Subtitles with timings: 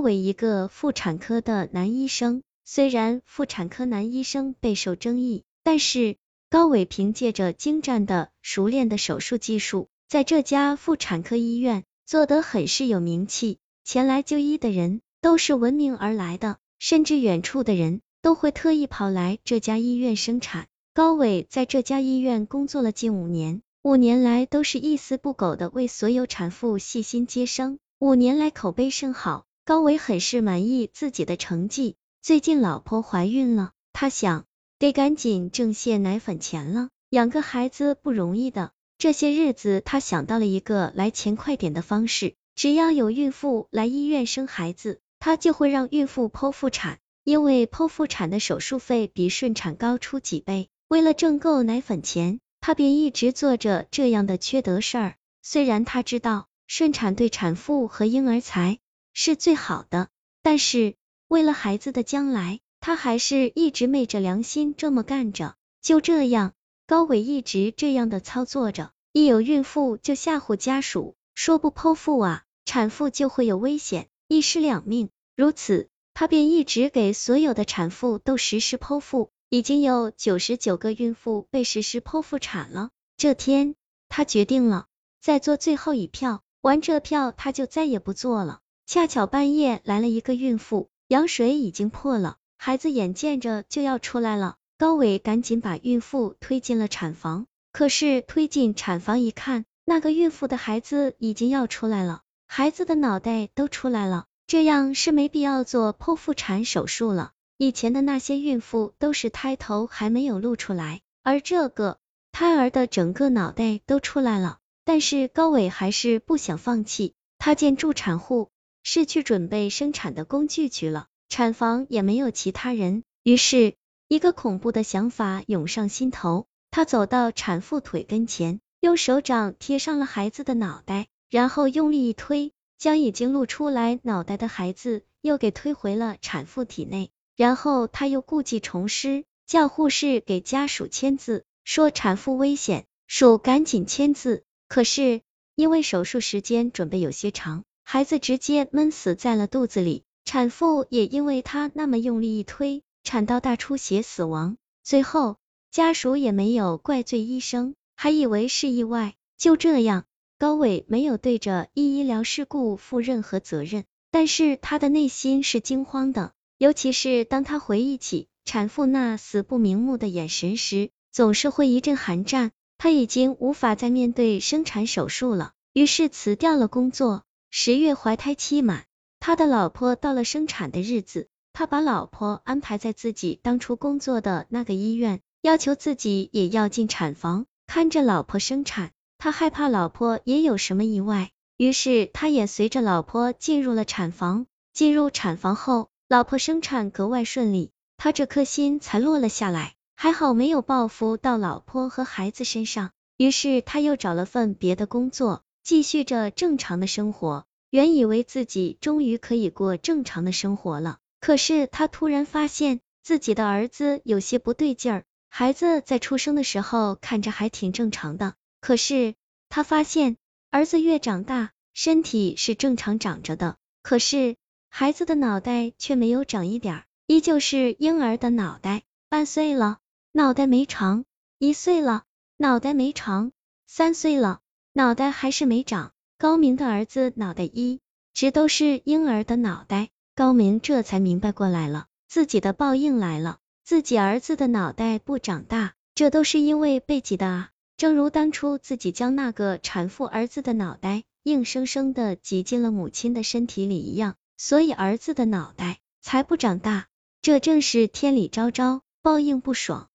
[0.00, 6.16] 为一个妇产科的男医生，虽然妇产科男医生备受争议，但是
[6.50, 13.58] 高伟凭借着精湛的、熟练的手术技术，在这家妇产科医院做得很是有名气。
[13.84, 20.66] 前来就医的人都是闻名而来的，甚至远处的人都会特意跑来这家医院生产。
[20.92, 29.46] 高伟在这家医院工作了近五年，五年来都是一丝不苟的为所有产妇细心接生，五年来口碑甚好。
[29.70, 34.46] 高伟很是满意自己的成绩，最近老婆怀孕了，他想
[34.80, 38.72] 得赶紧挣些奶粉钱了，养个孩子不容易的。
[38.98, 50.68] 这些日子，他想到了一个来钱快点的方式，只要有孕妇来医院生孩子，他就会让孕妇剖腹产，因为剖腹产的手术费比顺产高出几倍。
[50.88, 55.14] 为了挣够奶粉钱，他便一直做着这样的缺德事儿。
[55.42, 58.80] 虽然他知道顺产对产妇和婴儿才。
[59.12, 60.08] 是最好的，
[60.42, 60.94] 但是
[61.28, 65.56] 为了孩子的将来，他还是一直昧着良心这么干着。
[65.82, 66.52] 就这样，
[66.86, 75.10] 高伟一直这样的操作着，一有孕妇就吓唬家属，说不剖腹啊，产妇就会有危险，一尸两命。
[75.36, 82.90] 如此，他便一直给所有的产妇都实施剖腹，已经有九十九个孕妇被实施剖腹产了。
[83.16, 83.74] 这天，
[84.08, 84.86] 他决定了，
[85.20, 88.60] 再做最后一票，完这票他就再也不做了。
[88.92, 94.56] 恰巧半夜来了一个孕妇，羊水已经破了，孩子眼见着就要出来了。
[94.78, 107.30] 高伟赶紧把孕妇推进了产房，可是推进产房一看，那个孕妇的孩子已经要出来了，孩子的脑袋都出来了，这样是没必要做剖腹产手术了。
[107.58, 111.98] 以前的那些孕妇都是胎头还没有露出来，而这个
[112.32, 114.58] 胎儿的整个脑袋都出来了。
[114.84, 118.50] 但是高伟还是不想放弃，他见助产护。
[118.82, 123.74] 是去准备生产的工具去了，产房也没有其他人，于是
[124.08, 126.46] 一个恐怖的想法涌上心头。
[126.70, 137.10] 他走到产妇腿跟前，用手掌贴上了孩子的脑袋，然后用力一推，将已经露出来脑袋的孩子又给推回了产妇体内。
[137.36, 144.44] 然后他又故技重施，叫护士给家属签字，说产妇危险，属赶紧签字。
[144.68, 145.22] 可是
[145.54, 147.64] 因为手术时间准备有些长。
[147.92, 154.56] 孩子直接闷死在了肚子里，产妇也因为他那么用力一推，产道大出血死亡。
[154.84, 155.38] 最后
[155.72, 159.14] 家属也没有怪罪医生，还以为是意外。
[159.36, 160.04] 就这样，
[160.38, 172.52] 高伟没有对着医医疗事故负任何责任，但是他的内心是惊慌的，尤其是当他回忆起产妇那死不瞑目的眼神时，总是会一阵寒战。
[172.78, 177.24] 他已经无法再面对生产手术了，于是辞掉了工作。
[177.52, 178.84] 十月怀胎期满，
[179.18, 188.92] 他的老婆到了生产的日子，他把老婆安排在自己当初工作的那个医院，要求自己也要进产房看着老婆生产。
[189.18, 194.46] 他害怕老婆也有什么意外，于是他也随着老婆进入了产房。
[194.72, 199.74] 进入产房后，老婆生产格外顺利，他这颗心才落了下来。
[199.96, 205.42] 还好没有报复到老婆和孩子身上，于是他又找了份别的工作。
[205.62, 215.04] 继续着正常的生活，原以为自己终于可以过正常的生活了，可是他突然发现自己的儿子有些不对劲儿。
[215.28, 219.14] 孩子在出生的时候看着还挺正常的，可是
[219.48, 220.16] 他发现
[220.50, 224.36] 儿子越长大，身体是正常长着的，可是
[224.68, 228.82] 孩子的脑袋却没有长一点，依旧是婴儿的脑袋。
[229.08, 229.78] 半岁了，
[230.12, 231.04] 脑袋没长；
[231.38, 232.04] 一岁了，
[232.36, 233.30] 脑袋没长；
[233.66, 234.40] 三岁了。
[234.80, 237.80] 脑袋还是没长，高明的儿子脑袋一
[238.14, 256.86] 直都是婴儿的脑袋，高明这才明白过来了，自己的报应来了，自己儿子的脑袋不长大，这都是因为被挤的啊，正如当初自己将那个产妇儿子的脑袋硬生生的挤进了母亲的身体里一样，所以儿子的脑袋才不长大，
[257.20, 259.89] 这正是天理昭昭，报应不爽。